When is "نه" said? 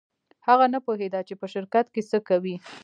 0.73-0.79